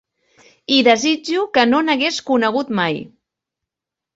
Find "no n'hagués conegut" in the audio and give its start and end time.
1.73-2.73